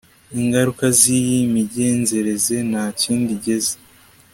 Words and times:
Ingaruka 0.39 0.85
ziyi 0.99 1.39
migenzereze 1.53 2.55
nta 2.69 2.83
kindi 2.99 3.29
igeza 3.37 3.75